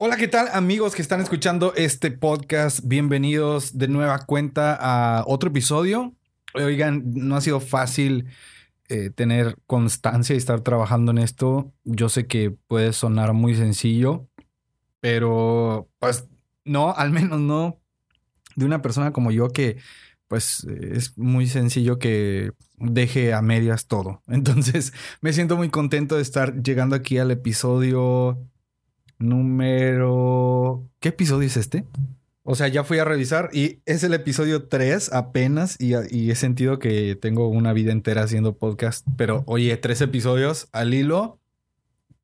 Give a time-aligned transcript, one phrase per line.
[0.00, 2.82] Hola, ¿qué tal amigos que están escuchando este podcast?
[2.84, 6.14] Bienvenidos de nueva cuenta a otro episodio.
[6.54, 8.26] Oigan, no ha sido fácil
[8.88, 11.72] eh, tener constancia y estar trabajando en esto.
[11.82, 14.28] Yo sé que puede sonar muy sencillo,
[15.00, 16.28] pero pues
[16.64, 17.80] no, al menos no
[18.54, 19.78] de una persona como yo que
[20.28, 24.22] pues es muy sencillo que deje a medias todo.
[24.28, 28.38] Entonces me siento muy contento de estar llegando aquí al episodio
[29.18, 30.88] número...
[31.00, 31.84] ¿Qué episodio es este?
[32.50, 35.92] O sea, ya fui a revisar y es el episodio 3 apenas y,
[36.30, 41.38] he sentido que tengo una vida entera haciendo podcast, pero oye, tres episodios al hilo.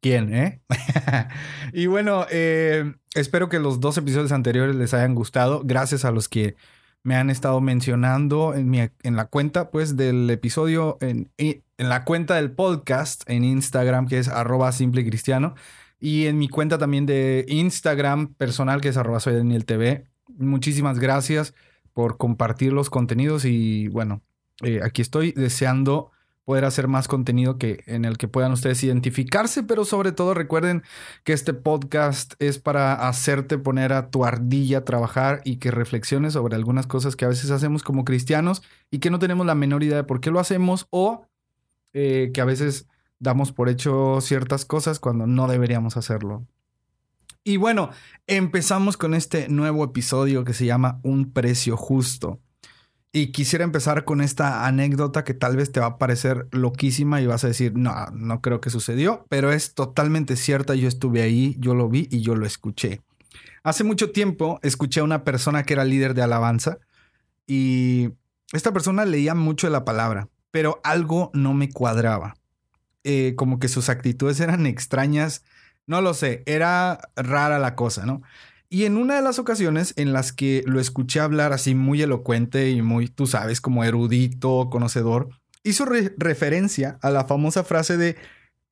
[0.01, 0.63] ¿Quién, eh?
[1.75, 5.61] y bueno, eh, espero que los dos episodios anteriores les hayan gustado.
[5.63, 6.57] Gracias a los que
[7.03, 12.51] me han estado mencionando en, la cuenta, pues, del episodio, en, en la cuenta del
[12.51, 15.55] podcast en Instagram, que es arroba simple cristiano.
[16.01, 20.07] Y en mi cuenta también de Instagram personal, que es arroba soy Daniel TV.
[20.37, 21.55] Muchísimas gracias
[21.93, 24.23] por compartir los contenidos y bueno,
[24.63, 26.11] eh, aquí estoy deseando
[26.45, 30.83] poder hacer más contenido que en el que puedan ustedes identificarse, pero sobre todo recuerden
[31.25, 36.35] que este podcast es para hacerte poner a tu ardilla a trabajar y que reflexiones
[36.35, 39.83] sobre algunas cosas que a veces hacemos como cristianos y que no tenemos la menor
[39.83, 41.27] idea de por qué lo hacemos o
[41.95, 42.87] eh, que a veces
[43.19, 46.47] damos por hecho ciertas cosas cuando no deberíamos hacerlo.
[47.43, 47.91] Y bueno,
[48.27, 52.41] empezamos con este nuevo episodio que se llama Un precio justo.
[53.13, 57.27] Y quisiera empezar con esta anécdota que tal vez te va a parecer loquísima y
[57.27, 60.75] vas a decir, no, no creo que sucedió, pero es totalmente cierta.
[60.75, 63.03] Yo estuve ahí, yo lo vi y yo lo escuché.
[63.63, 66.79] Hace mucho tiempo escuché a una persona que era líder de alabanza
[67.47, 68.11] y
[68.53, 72.35] esta persona leía mucho de la palabra, pero algo no me cuadraba.
[73.05, 75.45] Eh, como que sus actitudes eran extrañas.
[75.87, 78.23] No lo sé, era rara la cosa, ¿no?
[78.71, 82.71] Y en una de las ocasiones en las que lo escuché hablar así muy elocuente
[82.71, 85.29] y muy, tú sabes, como erudito, conocedor,
[85.63, 88.17] hizo referencia a la famosa frase de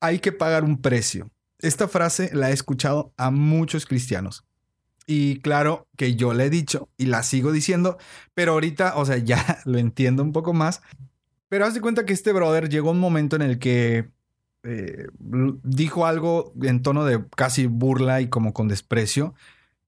[0.01, 1.29] hay que pagar un precio.
[1.59, 4.43] Esta frase la he escuchado a muchos cristianos.
[5.05, 7.97] Y claro que yo le he dicho y la sigo diciendo,
[8.33, 10.81] pero ahorita, o sea, ya lo entiendo un poco más.
[11.49, 14.09] Pero haz de cuenta que este brother llegó un momento en el que
[14.63, 15.07] eh,
[15.63, 19.33] dijo algo en tono de casi burla y como con desprecio.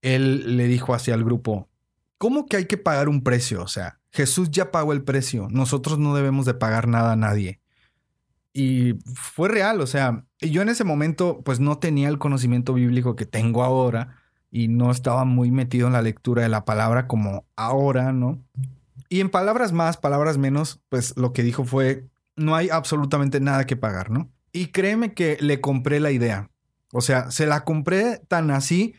[0.01, 1.69] Él le dijo hacia el grupo,
[2.17, 3.63] ¿cómo que hay que pagar un precio?
[3.63, 7.59] O sea, Jesús ya pagó el precio, nosotros no debemos de pagar nada a nadie.
[8.53, 13.15] Y fue real, o sea, yo en ese momento pues no tenía el conocimiento bíblico
[13.15, 14.17] que tengo ahora
[14.49, 18.41] y no estaba muy metido en la lectura de la palabra como ahora, ¿no?
[19.09, 22.07] Y en palabras más, palabras menos, pues lo que dijo fue,
[22.37, 24.31] no hay absolutamente nada que pagar, ¿no?
[24.55, 26.49] Y créeme que le compré la idea.
[26.93, 28.95] O sea, se la compré tan así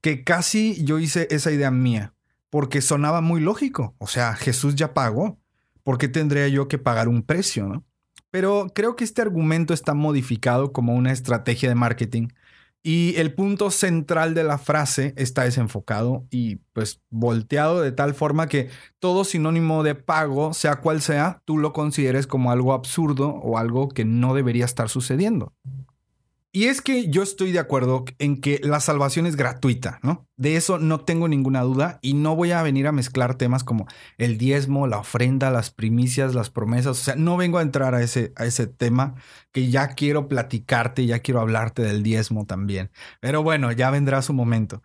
[0.00, 2.12] que casi yo hice esa idea mía,
[2.50, 3.94] porque sonaba muy lógico.
[3.98, 5.38] O sea, Jesús ya pagó.
[5.84, 7.84] ¿Por qué tendría yo que pagar un precio?
[8.32, 12.26] Pero creo que este argumento está modificado como una estrategia de marketing
[12.86, 18.46] y el punto central de la frase está desenfocado y pues volteado de tal forma
[18.46, 18.70] que
[19.00, 23.88] todo sinónimo de pago, sea cual sea, tú lo consideres como algo absurdo o algo
[23.88, 25.52] que no debería estar sucediendo.
[26.56, 30.26] Y es que yo estoy de acuerdo en que la salvación es gratuita, ¿no?
[30.38, 33.86] De eso no tengo ninguna duda y no voy a venir a mezclar temas como
[34.16, 36.98] el diezmo, la ofrenda, las primicias, las promesas.
[36.98, 39.16] O sea, no vengo a entrar a ese, a ese tema
[39.52, 42.90] que ya quiero platicarte, ya quiero hablarte del diezmo también.
[43.20, 44.82] Pero bueno, ya vendrá su momento.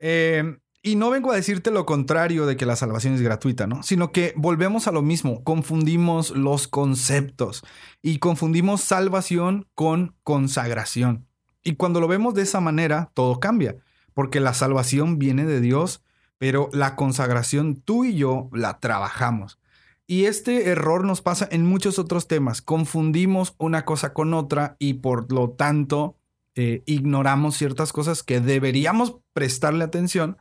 [0.00, 3.84] Eh, y no vengo a decirte lo contrario de que la salvación es gratuita, ¿no?
[3.84, 7.62] Sino que volvemos a lo mismo, confundimos los conceptos
[8.02, 11.28] y confundimos salvación con consagración.
[11.62, 13.76] Y cuando lo vemos de esa manera, todo cambia,
[14.12, 16.02] porque la salvación viene de Dios,
[16.38, 19.60] pero la consagración tú y yo la trabajamos.
[20.08, 22.60] Y este error nos pasa en muchos otros temas.
[22.60, 26.16] Confundimos una cosa con otra y por lo tanto
[26.56, 30.36] eh, ignoramos ciertas cosas que deberíamos prestarle atención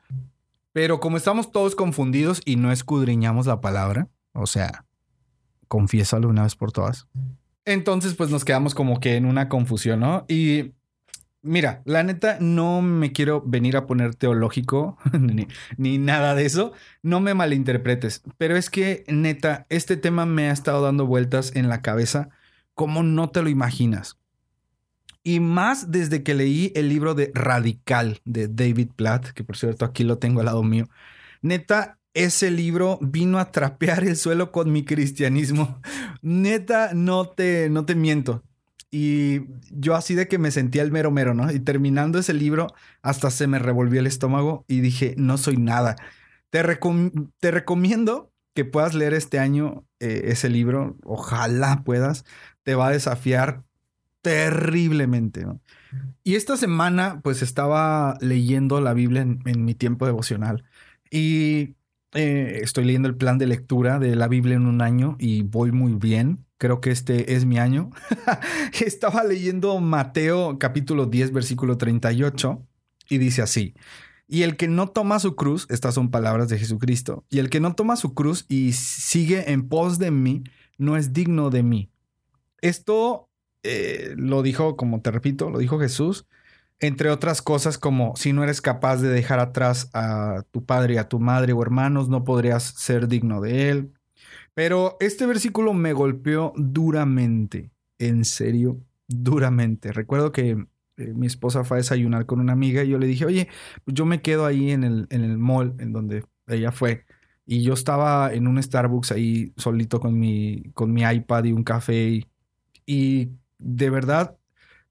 [0.73, 4.85] pero como estamos todos confundidos y no escudriñamos la palabra, o sea,
[5.67, 7.07] confiésalo una vez por todas.
[7.65, 10.25] Entonces, pues nos quedamos como que en una confusión, ¿no?
[10.27, 10.73] Y
[11.41, 15.47] mira, la neta, no me quiero venir a poner teológico ni,
[15.77, 16.73] ni, nada de eso.
[17.03, 18.23] No me malinterpretes.
[18.37, 22.29] Pero es que, neta, este tema me ha estado dando vueltas en la cabeza
[22.73, 24.17] como no te lo imaginas.
[25.23, 29.85] Y más desde que leí el libro de Radical de David Platt, que por cierto
[29.85, 30.87] aquí lo tengo al lado mío.
[31.41, 35.79] Neta, ese libro vino a trapear el suelo con mi cristianismo.
[36.21, 38.43] Neta, no te, no te miento.
[38.91, 39.41] Y
[39.71, 41.51] yo así de que me sentía el mero mero, ¿no?
[41.51, 42.67] Y terminando ese libro,
[43.01, 45.95] hasta se me revolvió el estómago y dije, no soy nada.
[46.49, 46.61] Te,
[47.39, 50.97] te recomiendo que puedas leer este año eh, ese libro.
[51.03, 52.25] Ojalá puedas.
[52.63, 53.63] Te va a desafiar
[54.21, 55.45] terriblemente.
[56.23, 60.63] Y esta semana, pues estaba leyendo la Biblia en, en mi tiempo devocional.
[61.09, 61.75] Y
[62.13, 65.71] eh, estoy leyendo el plan de lectura de la Biblia en un año y voy
[65.71, 66.45] muy bien.
[66.57, 67.89] Creo que este es mi año.
[68.85, 72.67] Estaba leyendo Mateo capítulo 10 versículo 38
[73.09, 73.75] y dice así.
[74.27, 77.59] Y el que no toma su cruz, estas son palabras de Jesucristo, y el que
[77.59, 80.43] no toma su cruz y sigue en pos de mí,
[80.77, 81.89] no es digno de mí.
[82.61, 83.29] Esto
[83.63, 86.25] eh, lo dijo, como te repito, lo dijo Jesús
[86.81, 90.97] entre otras cosas como si no eres capaz de dejar atrás a tu padre y
[90.97, 93.93] a tu madre o hermanos, no podrías ser digno de él.
[94.53, 99.93] Pero este versículo me golpeó duramente, en serio, duramente.
[99.93, 100.65] Recuerdo que
[100.97, 103.47] eh, mi esposa fue a desayunar con una amiga y yo le dije, oye,
[103.85, 107.05] pues yo me quedo ahí en el, en el mall en donde ella fue.
[107.45, 111.63] Y yo estaba en un Starbucks ahí solito con mi, con mi iPad y un
[111.63, 112.27] café
[112.85, 113.29] y,
[113.61, 114.37] de verdad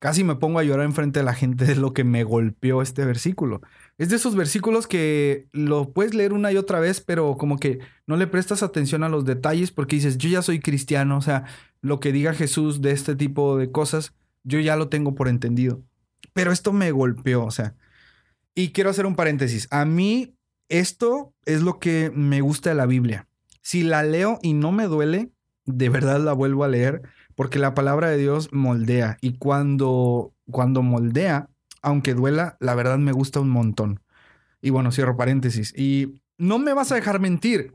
[0.01, 3.05] Casi me pongo a llorar enfrente de la gente de lo que me golpeó este
[3.05, 3.61] versículo.
[3.99, 7.81] Es de esos versículos que lo puedes leer una y otra vez, pero como que
[8.07, 11.45] no le prestas atención a los detalles porque dices, yo ya soy cristiano, o sea,
[11.83, 15.83] lo que diga Jesús de este tipo de cosas, yo ya lo tengo por entendido.
[16.33, 17.75] Pero esto me golpeó, o sea.
[18.55, 19.69] Y quiero hacer un paréntesis.
[19.71, 20.35] A mí
[20.71, 23.29] esto es lo que me gusta de la Biblia.
[23.61, 25.31] Si la leo y no me duele,
[25.67, 27.03] de verdad la vuelvo a leer
[27.41, 31.49] porque la palabra de Dios moldea y cuando, cuando moldea,
[31.81, 34.03] aunque duela, la verdad me gusta un montón.
[34.61, 35.73] Y bueno, cierro paréntesis.
[35.75, 37.73] Y no me vas a dejar mentir.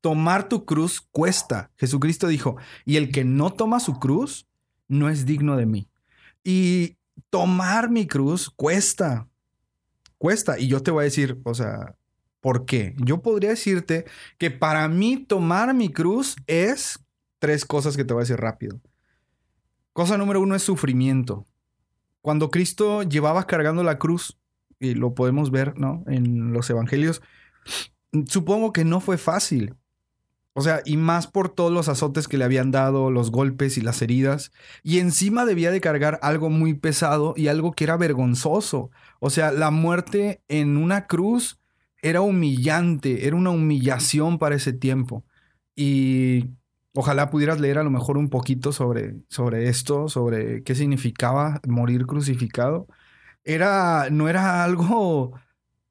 [0.00, 1.70] Tomar tu cruz cuesta.
[1.76, 4.48] Jesucristo dijo, y el que no toma su cruz
[4.88, 5.88] no es digno de mí.
[6.42, 6.96] Y
[7.30, 9.28] tomar mi cruz cuesta.
[10.18, 10.58] Cuesta.
[10.58, 11.94] Y yo te voy a decir, o sea,
[12.40, 12.96] ¿por qué?
[12.98, 14.06] Yo podría decirte
[14.38, 16.98] que para mí tomar mi cruz es
[17.38, 18.80] tres cosas que te voy a decir rápido.
[19.92, 21.46] Cosa número uno es sufrimiento.
[22.20, 24.38] Cuando Cristo llevaba cargando la cruz,
[24.78, 26.04] y lo podemos ver, ¿no?
[26.06, 27.22] En los evangelios,
[28.28, 29.74] supongo que no fue fácil.
[30.58, 33.82] O sea, y más por todos los azotes que le habían dado, los golpes y
[33.82, 34.52] las heridas.
[34.82, 38.90] Y encima debía de cargar algo muy pesado y algo que era vergonzoso.
[39.20, 41.60] O sea, la muerte en una cruz
[42.00, 45.24] era humillante, era una humillación para ese tiempo.
[45.74, 46.52] Y
[46.98, 52.06] Ojalá pudieras leer a lo mejor un poquito sobre, sobre esto, sobre qué significaba morir
[52.06, 52.86] crucificado.
[53.44, 55.38] Era, no era algo,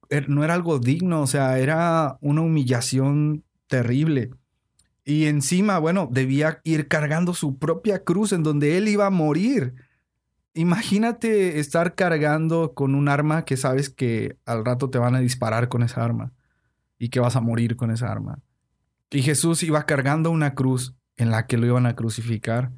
[0.10, 4.32] er, no era algo digno, o sea, era una humillación terrible.
[5.04, 9.76] Y encima, bueno, debía ir cargando su propia cruz en donde él iba a morir.
[10.56, 15.70] Imagínate estar cargando con un arma que sabes que al rato te van a disparar
[15.70, 16.34] con esa arma
[16.98, 18.40] y que vas a morir con esa arma.
[19.12, 22.72] Y Jesús iba cargando una cruz en la que lo iban a crucificar.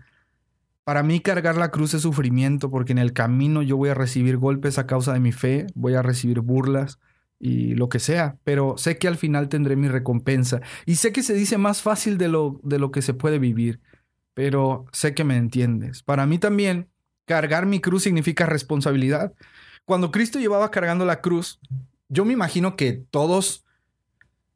[0.83, 4.37] Para mí cargar la cruz es sufrimiento porque en el camino yo voy a recibir
[4.37, 6.99] golpes a causa de mi fe, voy a recibir burlas
[7.39, 11.23] y lo que sea, pero sé que al final tendré mi recompensa y sé que
[11.23, 13.81] se dice más fácil de lo, de lo que se puede vivir,
[14.33, 16.03] pero sé que me entiendes.
[16.03, 16.87] Para mí también
[17.25, 19.33] cargar mi cruz significa responsabilidad.
[19.85, 21.59] Cuando Cristo llevaba cargando la cruz,
[22.09, 23.65] yo me imagino que todos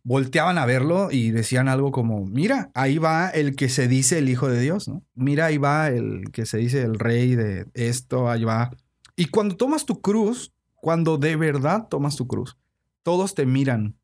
[0.04, 4.30] volteaban a verlo y decían algo como, mira, ahí va el que se dice el
[4.30, 4.90] Hijo de Dios.
[5.14, 8.72] Mira, ahí va el que se dice el rey de esto, ahí va.
[9.16, 12.58] Y cuando tomas tu cruz, cuando de verdad tomas tu cruz,
[13.04, 13.96] todos te miran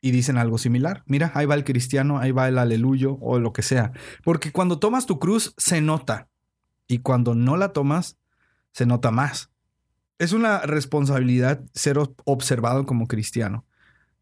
[0.00, 1.02] y dicen algo similar.
[1.06, 3.92] Mira, ahí va el cristiano, ahí va el aleluyo o lo que sea.
[4.24, 6.28] Porque cuando tomas tu cruz, se nota.
[6.88, 8.18] Y cuando no la tomas,
[8.72, 9.50] se nota más.
[10.18, 13.64] Es una responsabilidad ser observado como cristiano.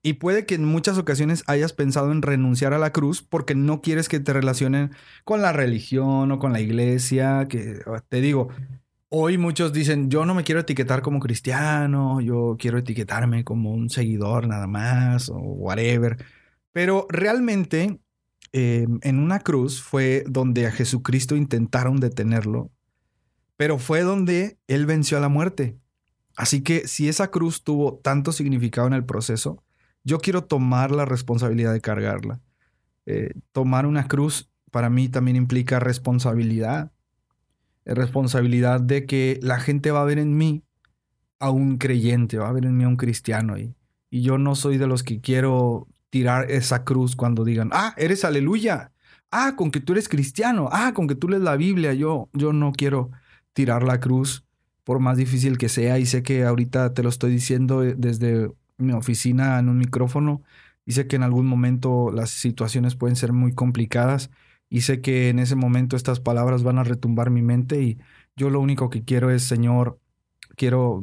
[0.02, 3.82] Y puede que en muchas ocasiones hayas pensado en renunciar a la cruz porque no
[3.82, 4.92] quieres que te relacionen
[5.24, 7.46] con la religión o con la iglesia.
[7.48, 8.48] Que te digo,
[9.10, 13.90] hoy muchos dicen, yo no me quiero etiquetar como cristiano, yo quiero etiquetarme como un
[13.90, 16.16] seguidor nada más o whatever.
[16.72, 18.00] Pero realmente
[18.52, 22.70] em, en una cruz fue donde a Jesucristo intentaron detenerlo,
[23.56, 25.76] pero fue donde Él venció a la muerte.
[26.36, 29.62] Así que si esa cruz tuvo tanto significado en el proceso,
[30.04, 32.40] yo quiero tomar la responsabilidad de cargarla.
[33.06, 36.92] Eh, tomar una cruz para mí también implica responsabilidad.
[37.84, 40.62] Responsabilidad de que la gente va a ver en mí
[41.38, 43.58] a un creyente, va a ver en mí a un cristiano.
[43.58, 43.74] Y,
[44.10, 48.24] y yo no soy de los que quiero tirar esa cruz cuando digan, ah, eres
[48.24, 48.92] aleluya.
[49.30, 50.68] Ah, con que tú eres cristiano.
[50.72, 51.94] Ah, con que tú lees la Biblia.
[51.94, 53.10] Yo, yo no quiero
[53.52, 54.44] tirar la cruz
[54.84, 55.98] por más difícil que sea.
[55.98, 60.42] Y sé que ahorita te lo estoy diciendo desde mi oficina en un micrófono.
[60.86, 64.30] Y sé que en algún momento las situaciones pueden ser muy complicadas.
[64.68, 67.82] Y sé que en ese momento estas palabras van a retumbar mi mente.
[67.82, 67.98] Y
[68.36, 70.00] yo lo único que quiero es, Señor,
[70.56, 71.00] quiero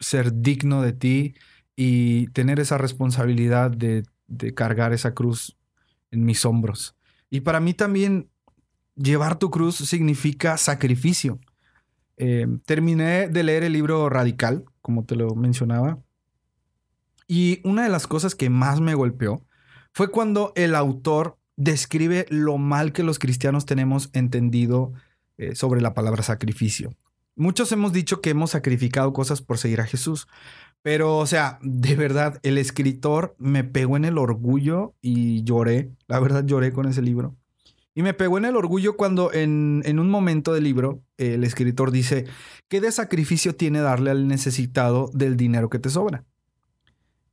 [0.00, 1.34] ser digno de ti
[1.74, 4.04] y tener esa responsabilidad de,
[4.54, 5.56] cargar esa cruz
[6.10, 6.96] en mis hombros.
[7.30, 8.30] Y para mí también
[8.96, 11.38] llevar tu cruz significa sacrificio.
[12.16, 15.98] Eh, terminé de leer el libro Radical, como te lo mencionaba,
[17.28, 19.42] y una de las cosas que más me golpeó
[19.92, 24.92] fue cuando el autor describe lo mal que los cristianos tenemos entendido
[25.38, 26.94] eh, sobre la palabra sacrificio.
[27.34, 30.26] Muchos hemos dicho que hemos sacrificado cosas por seguir a Jesús,
[30.82, 35.90] pero, o sea, de verdad, el escritor me pegó en el orgullo y lloré.
[36.06, 37.34] La verdad, lloré con ese libro.
[37.92, 42.26] Y me pegó en el orgullo cuando en, un momento del libro el escritor dice,
[42.68, 46.24] ¿qué de sacrificio tiene darle al necesitado del dinero que te sobra?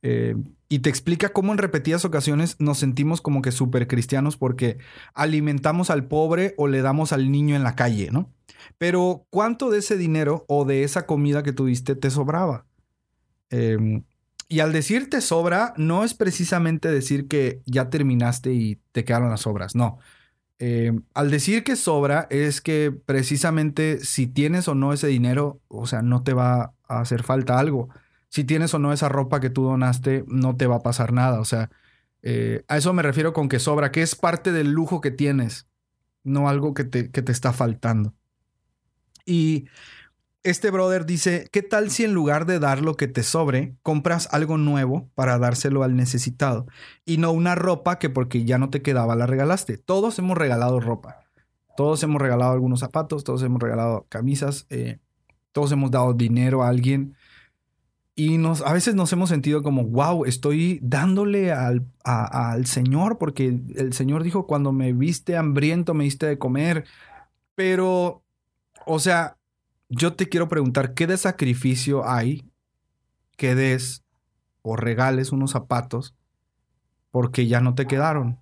[0.06, 0.36] Eh,
[0.68, 4.76] y te explica cómo en repetidas ocasiones nos sentimos como que súper cristianos porque
[5.14, 8.30] alimentamos al pobre o le damos al niño en la calle, ¿no?
[8.76, 12.66] Pero ¿cuánto de ese dinero o de esa comida que tuviste te sobraba?
[13.48, 14.04] Em,
[14.46, 19.30] y al decir te sobra, no es precisamente decir que ya terminaste y te quedaron
[19.30, 19.98] las sobras, no.
[20.58, 25.86] Em, al decir que sobra es que precisamente si tienes o no ese dinero, o
[25.86, 27.88] sea, no te va a hacer falta algo.
[28.34, 31.38] Si tienes o no esa ropa que tú donaste, no te va a pasar nada.
[31.38, 31.70] O sea,
[32.20, 35.68] eh, a eso me refiero con que sobra, que es parte del lujo que tienes,
[36.24, 38.12] no algo que te, que te está faltando.
[39.24, 39.68] Y
[40.42, 44.28] este brother dice, ¿qué tal si en lugar de dar lo que te sobre, compras
[44.32, 46.66] algo nuevo para dárselo al necesitado?
[47.04, 49.78] Y no una ropa que porque ya no te quedaba la regalaste.
[49.78, 51.20] Todos hemos regalado ropa.
[51.76, 54.98] Todos hemos regalado algunos zapatos, todos hemos regalado camisas, eh,
[55.52, 57.14] todos hemos dado dinero a alguien.
[58.16, 63.60] Y nos, a veces nos hemos sentido como, wow, estoy dándole al, al Señor porque
[63.74, 66.84] el Señor dijo, cuando me viste hambriento, me diste de comer.
[67.56, 68.22] Pero,
[68.86, 69.36] o sea,
[69.88, 72.48] yo te quiero preguntar, ¿qué de sacrificio hay
[73.36, 74.04] que des
[74.62, 76.14] o regales unos zapatos
[77.10, 78.38] porque ya no te quedaron?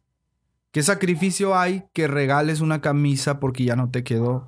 [0.70, 4.46] ¿Qué sacrificio hay que regales una camisa porque ya no te quedó?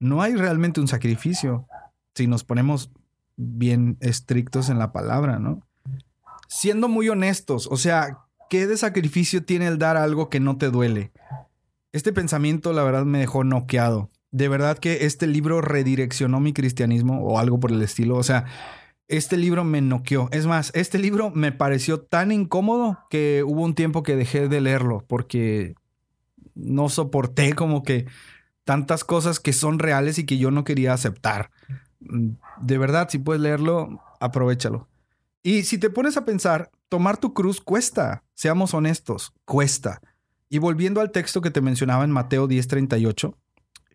[0.00, 1.66] No hay realmente un sacrificio.
[2.14, 2.90] Si nos ponemos
[3.36, 5.66] bien estrictos en la palabra, ¿no?
[6.48, 8.18] Siendo muy honestos, o sea,
[8.50, 11.12] ¿qué de sacrificio tiene el dar algo que no te duele?
[11.92, 17.22] Este pensamiento, la verdad, me dejó noqueado de verdad que este libro redireccionó mi cristianismo
[17.22, 18.16] o algo por el estilo.
[18.16, 18.46] O sea,
[19.06, 20.28] este libro me noqueó.
[20.32, 24.60] Es más, este libro me pareció tan incómodo que hubo un tiempo que dejé de
[24.60, 25.76] leerlo porque
[26.56, 28.06] no soporté como que
[28.64, 31.52] tantas cosas que son reales y que yo no quería aceptar.
[32.08, 34.88] Mm, de verdad, si puedes leerlo, aprovechalo.
[35.42, 40.00] Y si te pones a pensar, tomar tu cruz cuesta, seamos honestos, cuesta.
[40.48, 43.36] Y volviendo al texto que te mencionaba en Mateo 10:38,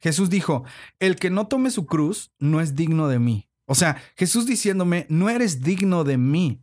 [0.02, 0.64] Jesús dijo,
[1.00, 3.50] el que no tome su cruz no es digno de mí.
[3.66, 6.62] O sea, Jesús diciéndome, no eres digno de mí.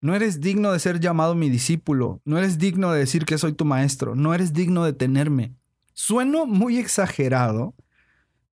[0.00, 2.20] No eres digno de ser llamado mi discípulo.
[2.24, 4.14] No eres digno de decir que soy tu maestro.
[4.14, 5.54] No eres digno de tenerme.
[5.94, 7.74] Sueno muy exagerado,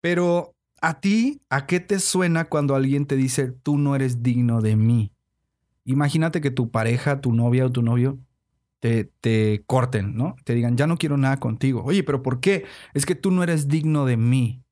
[0.00, 4.60] pero a ti, ¿a qué te suena cuando alguien te dice, tú no eres digno
[4.60, 5.12] de mí?
[5.84, 8.18] Imagínate que tu pareja, tu novia o tu novio
[9.20, 10.36] te, corten, ¿no?
[10.44, 11.82] Te digan, ya no quiero nada contigo.
[11.84, 12.64] Oye, pero ¿por qué?
[12.92, 14.62] Es que tú no eres digno de mí.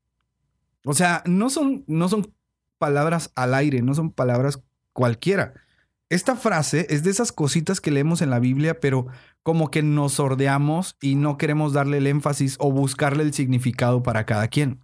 [0.84, 2.30] O sea, no son, no son
[2.76, 5.54] palabras al aire, no son palabras cualquiera.
[6.10, 9.06] Esta frase es de esas cositas que leemos en la Biblia, pero
[9.42, 14.26] como que nos sordeamos y no queremos darle el énfasis o buscarle el significado para
[14.26, 14.81] cada quien.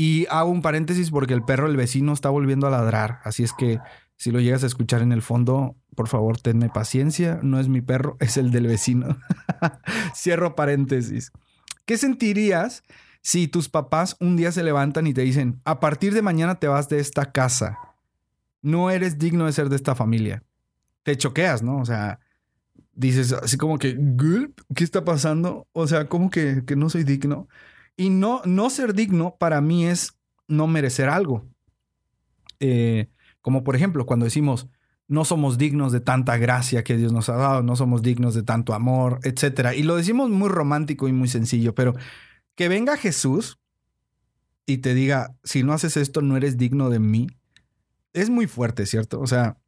[0.00, 3.52] Y hago un paréntesis porque el perro del vecino está volviendo a ladrar, así es
[3.52, 3.80] que
[4.16, 7.38] si lo llegas a escuchar en el fondo, por favor, tenme paciencia.
[7.42, 9.18] No es mi perro, es el del vecino.
[10.16, 11.32] Cierro paréntesis.
[11.84, 12.82] ¿Qué sentirías
[13.20, 16.66] si tus papás un día se levantan y te dicen, a partir de mañana te
[16.66, 17.76] vas de esta casa?
[18.62, 20.42] No eres digno de ser de esta familia.
[21.02, 21.76] Te choqueas, ¿no?
[21.76, 22.20] O sea,
[22.94, 23.98] dices así como que,
[24.74, 25.68] ¿qué está pasando?
[25.74, 27.48] O sea, como que, que no soy digno.
[28.00, 30.14] Y no, no ser digno para mí es
[30.48, 31.46] no merecer algo.
[32.58, 33.10] Eh,
[33.42, 34.68] como por ejemplo, cuando decimos,
[35.06, 38.42] no somos dignos de tanta gracia que Dios nos ha dado, no somos dignos de
[38.42, 39.74] tanto amor, etc.
[39.76, 41.94] Y lo decimos muy romántico y muy sencillo, pero
[42.54, 43.58] que venga Jesús
[44.64, 47.26] y te diga, si no haces esto, no eres digno de mí,
[48.14, 49.20] es muy fuerte, ¿cierto?
[49.20, 49.58] O sea,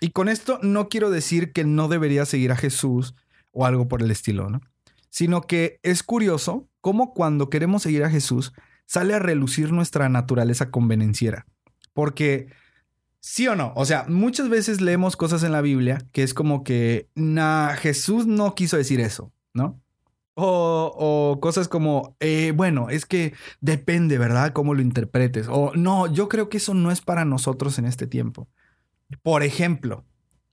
[0.00, 3.14] y con esto no quiero decir que no debería seguir a Jesús
[3.52, 4.62] o algo por el estilo, ¿no?
[5.14, 8.52] Sino que es curioso cómo cuando queremos seguir a Jesús
[8.84, 11.46] sale a relucir nuestra naturaleza convenenciera.
[11.92, 12.48] Porque,
[13.20, 16.64] sí o no, o sea, muchas veces leemos cosas en la Biblia que es como
[16.64, 19.80] que, nah, Jesús no quiso decir eso, ¿no?
[20.34, 24.52] O, cosas como, eh, bueno, es que depende, ¿verdad?
[24.52, 25.46] Cómo lo interpretes.
[25.48, 28.48] O no, yo creo que eso no es para nosotros en este tiempo.
[29.22, 30.04] Por ejemplo,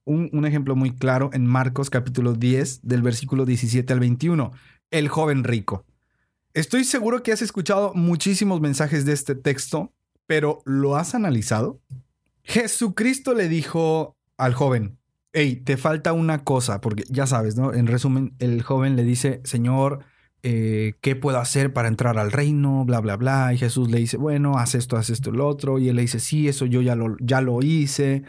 [0.05, 4.51] un, ejemplo muy claro en Marcos capítulo 10 del versículo 17 al 21,
[4.89, 5.85] el joven rico.
[6.53, 9.93] Estoy seguro que has escuchado muchísimos mensajes de este texto,
[10.27, 11.79] pero ¿lo has analizado?
[12.43, 14.97] Jesucristo le dijo al joven,
[15.33, 17.73] hey, te falta una cosa, porque ya sabes, ¿no?
[17.73, 20.03] En resumen, el joven le dice, Señor,
[20.43, 22.83] eh, ¿qué puedo hacer para entrar al reino?
[22.85, 23.53] Bla, bla, bla.
[23.53, 25.77] Y Jesús le dice, bueno, haz esto, haz esto, lo otro.
[25.79, 28.23] Y él le dice, sí, eso yo ya lo, ya lo hice.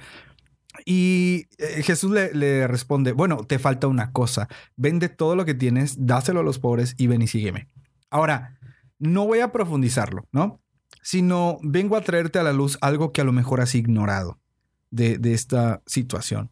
[0.84, 4.48] Y eh, Jesús le, responde, bueno, te falta una cosa.
[4.76, 7.68] Vende todo lo que tienes, dáselo a los pobres y ven y sígueme.
[8.10, 8.58] Ahora,
[8.98, 10.60] no voy a profundizarlo, ¿no?
[11.02, 14.38] Sino vengo a traerte a la luz algo que a lo mejor has ignorado
[14.90, 16.50] de, de esta situación.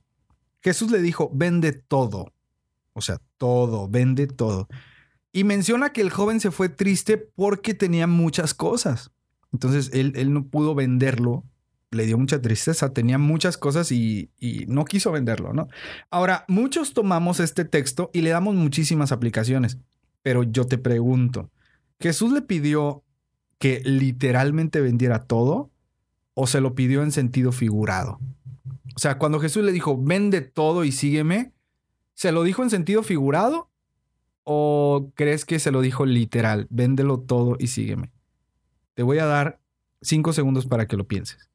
[0.62, 2.32] Jesús le dijo, vende todo.
[2.92, 4.68] O sea, todo, vende todo.
[5.32, 9.12] Y menciona que el joven se fue triste porque tenía muchas cosas.
[9.52, 11.44] Entonces él, él no pudo venderlo.
[11.90, 14.30] Le dio mucha tristeza, tenía muchas cosas y,
[14.68, 15.68] no quiso venderlo, ¿no?
[16.10, 19.78] Ahora, muchos tomamos este texto y le damos muchísimas aplicaciones.
[20.22, 21.50] Pero yo te pregunto,
[22.00, 23.04] ¿Jesús le pidió
[23.58, 25.70] que literalmente vendiera todo
[26.32, 28.18] o se lo pidió en sentido figurado?
[28.96, 31.52] O sea, cuando Jesús le dijo, vende todo y sígueme,
[32.14, 33.70] ¿se lo dijo en sentido figurado?
[34.44, 36.66] ¿O crees que se lo dijo literal?
[36.70, 38.10] Véndelo todo y sígueme.
[38.94, 39.60] Te voy a dar
[40.00, 41.49] cinco segundos para que lo pienses.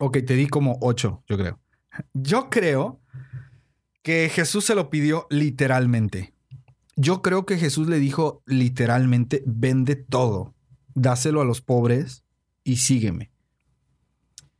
[0.00, 1.60] Ok, te di como ocho, yo creo.
[2.14, 3.00] Yo creo
[4.02, 6.34] que Jesús se lo pidió literalmente.
[6.96, 10.54] Yo creo que Jesús le dijo literalmente, vende todo,
[10.94, 12.24] dáselo a los pobres
[12.64, 13.30] y sígueme.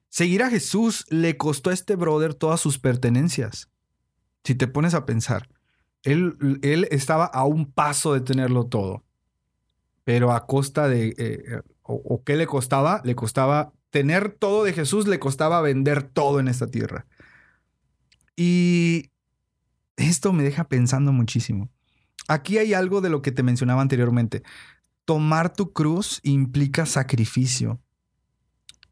[0.09, 3.71] Seguir a Jesús le costó a este brother todas sus pertenencias.
[4.45, 5.49] Si te pones a pensar,
[6.03, 9.05] él, él estaba a un paso de tenerlo todo,
[10.05, 14.73] pero a costa de, eh, o, o, qué le costaba, le costaba tener todo de
[14.73, 17.07] Jesús, le costaba vender todo en esta tierra.
[18.37, 19.11] Y
[19.97, 21.71] esto me deja pensando muchísimo.
[22.29, 24.43] Aquí hay algo de lo que te mencionaba anteriormente.
[25.05, 27.81] Tomar tu cruz implica sacrificio.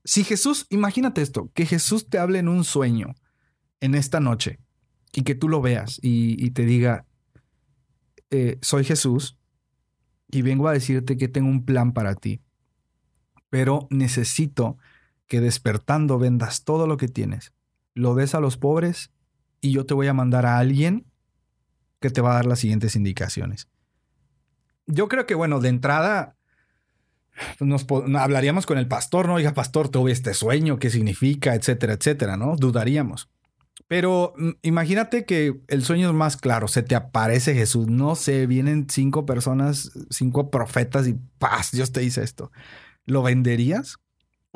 [0.04, 3.14] Si Jesús, imagínate esto, que Jesús te hable en un sueño
[3.80, 4.58] en esta noche
[5.12, 7.06] y que tú lo veas y, te diga,
[8.30, 9.38] eh, soy Jesús
[10.30, 12.40] y vengo a decirte que tengo un plan para ti,
[13.50, 14.76] pero necesito
[15.26, 17.52] que despertando vendas todo lo que tienes,
[17.94, 19.10] lo des a los pobres
[19.60, 21.06] y yo te voy a mandar a alguien
[22.00, 23.68] que te va a dar las siguientes indicaciones.
[24.86, 26.36] Yo creo que, bueno, de entrada
[27.60, 29.34] nos, hablaríamos con el pastor, ¿no?
[29.34, 31.54] Oiga, pastor, tuve este sueño, ¿qué significa?
[31.54, 32.56] Etcétera, etcétera, ¿no?
[32.56, 33.28] Dudaríamos.
[33.88, 38.46] Pero mm, imagínate que el sueño es más claro, se te aparece Jesús, no sé,
[38.46, 42.50] vienen cinco personas, cinco profetas y paz, Dios te dice esto.
[43.06, 43.96] ¿Lo venderías?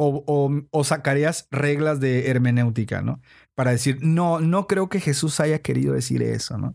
[0.03, 3.21] O, sacarías reglas de hermenéutica, ¿no?
[3.55, 6.75] Para decir, no, no creo que Jesús haya querido decir eso, ¿no?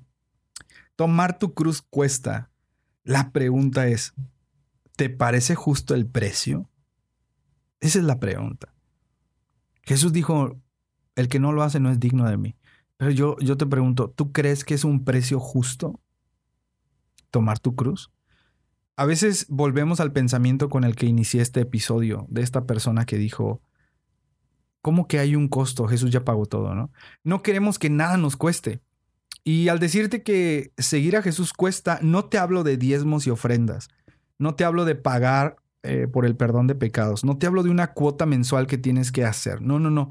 [0.96, 2.52] Tomar tu cruz cuesta.
[3.04, 4.14] La pregunta es,
[4.96, 6.70] ¿te parece justo el precio?
[7.80, 8.74] Esa es la pregunta.
[9.82, 10.60] Jesús dijo,
[11.16, 12.56] el que no lo hace no es digno de mí.
[12.98, 16.00] Pero yo, yo te pregunto, ¿tú crees que es un precio justo
[17.32, 18.12] tomar tu cruz?
[18.98, 23.18] A veces volvemos al pensamiento con el que inicié este episodio, de esta persona que
[23.18, 23.62] dijo,
[24.82, 25.88] ¿cómo que hay un costo?
[25.88, 26.92] Jesús ya pagó todo, ¿no?
[27.24, 28.82] No queremos que nada nos cueste.
[29.44, 33.90] Y al decirte que seguir a Jesús cuesta, no te hablo de diezmos y ofrendas,
[34.40, 37.70] no te hablo de pagar eh, por el perdón de pecados, no te hablo de
[37.70, 40.10] una cuota mensual que tienes que hacer, no, no, no,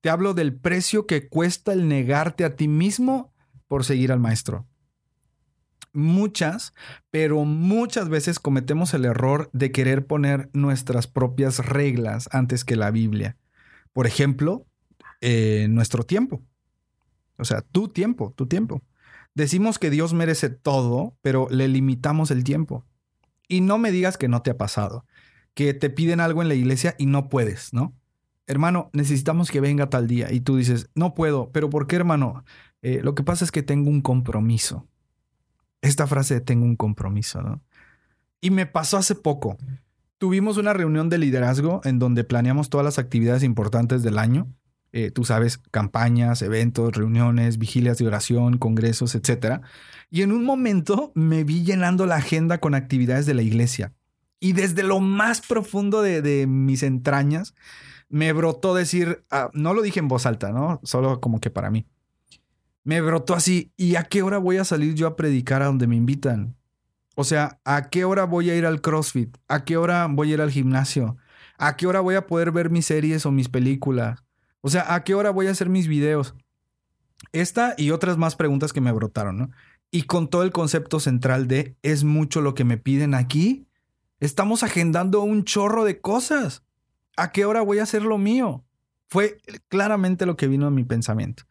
[0.00, 3.34] te hablo del precio que cuesta el negarte a ti mismo
[3.68, 4.66] por seguir al Maestro.
[5.92, 6.72] Muchas,
[7.10, 12.90] pero muchas veces cometemos el error de querer poner nuestras propias reglas antes que la
[12.90, 13.36] Biblia.
[13.92, 14.66] Por ejemplo,
[15.20, 16.42] eh, nuestro tiempo.
[17.36, 18.82] O sea, tu tiempo, tu tiempo.
[19.34, 22.84] Decimos que Dios merece todo, pero le limitamos el tiempo.
[23.48, 25.06] Y no me digas que no te ha pasado,
[25.54, 27.94] que te piden algo en la iglesia y no puedes, ¿no?
[28.46, 32.44] Hermano, necesitamos que venga tal día y tú dices, no puedo, pero ¿por qué, hermano?
[32.82, 34.88] Eh, lo que pasa es que tengo un compromiso.
[35.82, 37.62] Esta frase de tengo un compromiso, ¿no?
[38.40, 39.58] Y me pasó hace poco.
[40.18, 44.48] Tuvimos una reunión de liderazgo en donde planeamos todas las actividades importantes del año.
[44.92, 49.60] Eh, tú sabes, campañas, eventos, reuniones, vigilias de oración, congresos, etc.
[50.10, 53.92] Y en un momento me vi llenando la agenda con actividades de la iglesia.
[54.40, 57.54] Y desde lo más profundo de, mis entrañas,
[58.08, 60.80] me brotó decir, ah, no lo dije en voz alta, ¿no?
[60.82, 61.86] Solo como que para mí.
[62.90, 65.86] Me brotó así, ¿y a qué hora voy a salir yo a predicar a donde
[65.86, 66.56] me invitan?
[67.14, 69.38] O sea, ¿a qué hora voy a ir al CrossFit?
[69.46, 71.16] ¿A qué hora voy a ir al gimnasio?
[71.56, 74.24] ¿A qué hora voy a poder ver mis series o mis películas?
[74.60, 76.34] O sea, ¿a qué hora voy a hacer mis videos?
[77.30, 79.50] Esta y otras más preguntas que me brotaron, ¿no?
[79.92, 83.68] Y con todo el concepto central de es mucho lo que me piden aquí.
[84.18, 86.64] Estamos agendando un chorro de cosas.
[87.16, 88.64] ¿A qué hora voy a hacer lo mío?
[89.08, 91.44] Fue claramente lo que vino a mi pensamiento.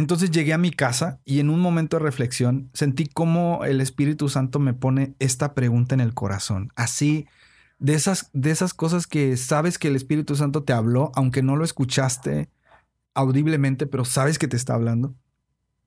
[0.00, 4.30] Entonces llegué a mi casa y en un momento de reflexión sentí como el Espíritu
[4.30, 6.72] Santo me pone esta pregunta en el corazón.
[6.74, 7.26] Así,
[7.78, 11.54] de esas, de esas cosas que sabes que el Espíritu Santo te habló, aunque no
[11.54, 12.48] lo escuchaste
[13.12, 15.14] audiblemente, pero sabes que te está hablando.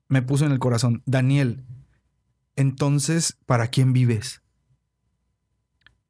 [0.06, 1.64] Me puso en el corazón, Daniel,
[2.54, 4.42] entonces, ¿para quién vives?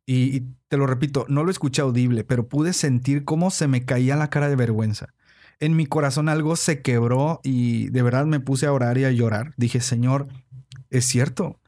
[0.04, 3.86] Y, y, te lo repito, no lo escuché audible, pero pude sentir cómo se me
[3.86, 5.14] caía la cara de vergüenza
[5.60, 9.10] en mi corazón algo se quebró y de verdad me puse a orar y a
[9.10, 9.54] llorar.
[9.56, 10.28] Dije, Señor,
[10.90, 11.60] es cierto.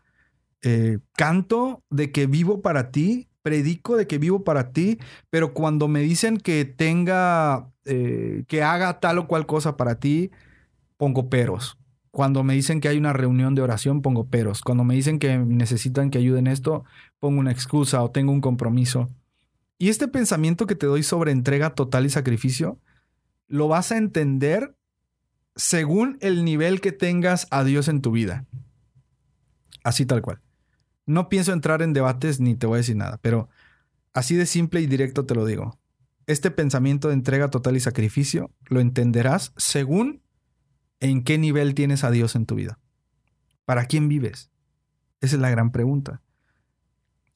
[0.62, 4.99] Eh, canto de que vivo para ti, predico de que vivo para ti,
[5.31, 10.31] pero cuando me dicen que tenga, eh, que haga tal o cual cosa para ti,
[10.96, 11.79] pongo peros.
[12.11, 14.62] Cuando me dicen que hay una reunión de oración, pongo peros.
[14.62, 16.85] Cuando me dicen que necesitan que ayuden esto,
[17.20, 19.09] pongo una excusa o tengo un compromiso.
[19.79, 22.79] Y este pensamiento que te doy sobre entrega total y sacrificio
[23.49, 24.77] lo vas a entender
[25.55, 28.45] según el nivel que tengas a Dios en tu vida.
[29.83, 30.41] Así tal cual.
[31.07, 33.49] No pienso entrar en debates ni te voy a decir nada, pero
[34.13, 35.79] así de simple y directo te lo digo.
[36.27, 40.23] Este pensamiento de entrega total y sacrificio lo entenderás según
[40.99, 42.81] en qué nivel tienes a Dios en tu vida.
[43.65, 44.51] ¿Para quién vives?
[45.21, 46.23] Esa es la gran pregunta.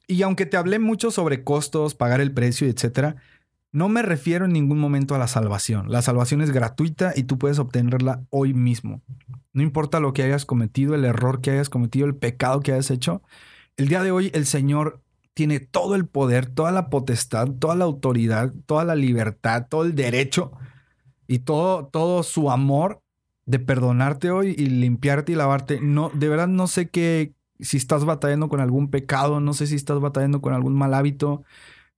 [0.08, 3.16] Y aunque te hablé mucho sobre costos, pagar el precio, etcétera,
[3.72, 5.90] no me refiero en ningún momento a la salvación.
[5.90, 9.02] La salvación es gratuita y tú puedes obtenerla hoy mismo.
[9.52, 12.90] No importa lo que hayas cometido, el error que hayas cometido, el pecado que hayas
[12.90, 13.22] hecho.
[13.76, 15.02] El día de hoy el Señor
[15.34, 19.94] tiene todo el poder, toda la potestad, toda la autoridad, toda la libertad, todo el
[19.94, 20.52] derecho
[21.26, 23.02] y todo, todo su amor
[23.46, 25.80] de perdonarte hoy y limpiarte y lavarte.
[25.80, 29.76] No, de verdad no sé qué, si estás batallando con algún pecado, no sé si
[29.76, 31.44] estás batallando con algún mal hábito,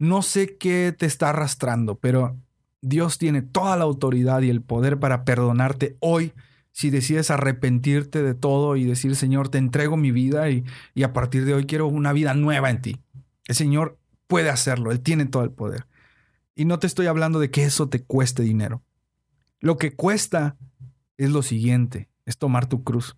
[0.03, 2.37] no sé qué te está arrastrando, pero
[2.81, 6.33] Dios tiene toda la autoridad y el poder para perdonarte hoy
[6.73, 10.65] si decides arrepentirte de todo y decir, Señor, te entrego mi vida y,
[10.97, 13.01] y a partir de hoy quiero una vida nueva en ti.
[13.47, 15.87] El Señor puede hacerlo, Él tiene todo el poder.
[16.57, 18.83] Y no te estoy hablando de que eso te cueste dinero.
[19.61, 20.57] Lo que cuesta
[21.17, 23.17] es lo siguiente, es tomar tu cruz.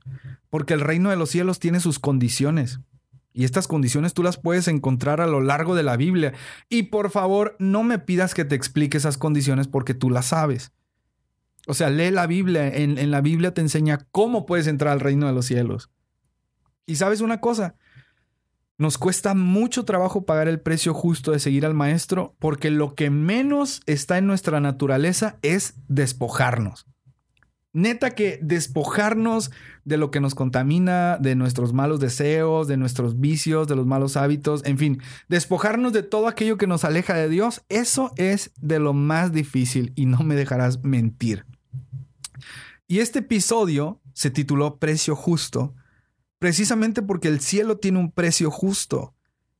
[0.50, 2.80] Porque el reino de los cielos tiene sus condiciones.
[3.36, 6.32] Y estas condiciones tú las puedes encontrar a lo largo de la Biblia.
[6.68, 10.72] Y por favor, no me pidas que te explique esas condiciones porque tú las sabes.
[11.66, 12.68] O sea, lee la Biblia.
[12.68, 15.90] En, en, la Biblia te enseña cómo puedes entrar al reino de los cielos.
[16.86, 17.74] Y sabes una cosa,
[18.78, 23.10] nos cuesta mucho trabajo pagar el precio justo de seguir al maestro porque lo que
[23.10, 26.86] menos está en nuestra naturaleza es despojarnos.
[27.74, 29.50] Neta que despojarnos
[29.84, 34.16] de lo que nos contamina, de nuestros malos deseos, de nuestros vicios, de los malos
[34.16, 38.78] hábitos, en fin, despojarnos de todo aquello que nos aleja de Dios, eso es de
[38.78, 41.46] lo más difícil y no me dejarás mentir.
[42.86, 45.74] Y este episodio se tituló Precio Justo,
[46.38, 49.14] precisamente porque el cielo tiene un precio justo.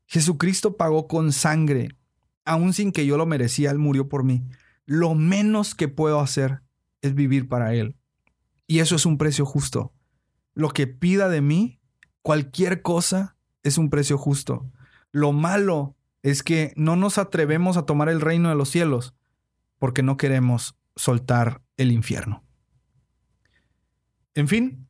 [0.07, 1.89] Jesucristo pagó con sangre,
[2.45, 4.45] aun sin que yo lo merecía, Él murió por mí.
[4.87, 6.63] Lo menos que puedo hacer
[7.03, 7.97] es vivir para Él.
[8.67, 9.93] Y eso es un precio justo.
[10.55, 11.81] Lo que pida de mí,
[12.23, 14.71] cualquier cosa, es un precio justo.
[15.11, 19.15] Lo malo es que no nos atrevemos a tomar el reino de los cielos
[19.79, 22.45] porque no queremos soltar el infierno.
[24.35, 24.87] En fin,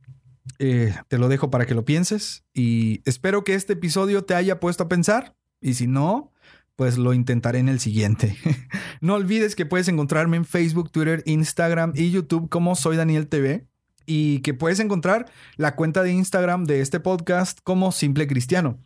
[0.59, 4.61] eh, te lo dejo para que lo pienses y espero que este episodio te haya
[4.61, 6.33] puesto a pensar y si no,
[6.77, 8.37] pues lo intentaré en el siguiente.
[9.01, 13.67] no olvides que puedes encontrarme en Facebook, Twitter, Instagram y YouTube como Soy Daniel TV.
[14.07, 18.79] y que puedes encontrar la cuenta de Instagram de este podcast como Simple Cristiano.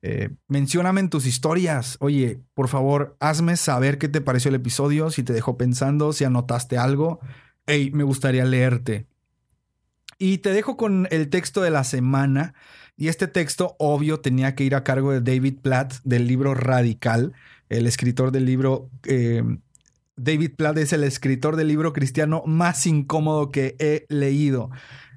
[0.00, 1.96] Eh, mencióname en tus historias.
[2.00, 6.24] Oye, por favor, hazme saber qué te pareció el episodio, si te dejó pensando, si
[6.24, 7.20] anotaste algo.
[7.66, 9.06] Hey, me gustaría leerte.
[10.18, 12.54] Y te dejo con el texto de la semana.
[12.96, 17.32] Y este texto, obvio, tenía que ir a cargo de David Platt del libro Radical,
[17.68, 19.42] el escritor del libro eh,
[20.16, 24.70] David Platt es el escritor del libro cristiano más incómodo que he leído.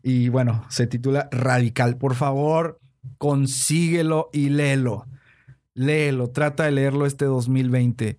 [0.04, 1.98] Y bueno, se titula Radical.
[1.98, 2.80] Por favor,
[3.18, 5.06] consíguelo y léelo.
[5.74, 8.18] Léelo, trata de leerlo este 2020.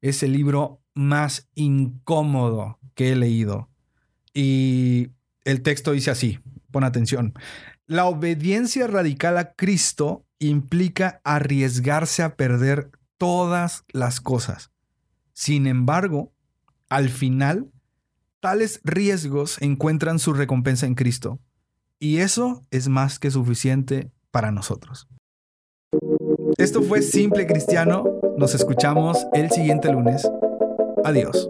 [0.00, 3.70] Es el libro más incómodo que he leído.
[4.34, 5.08] Y
[5.48, 6.38] el texto dice así,
[6.70, 7.34] pon atención.
[7.86, 14.70] La obediencia radical a Cristo implica arriesgarse a perder todas las cosas
[15.38, 16.32] sin embargo,
[16.88, 17.70] al final,
[18.40, 21.38] tales riesgos encuentran su recompensa en Cristo.
[22.00, 25.06] Y eso es más que suficiente para nosotros.
[26.56, 28.04] Esto fue Simple Cristiano.
[28.36, 30.28] Nos escuchamos el siguiente lunes.
[31.04, 31.48] Adiós.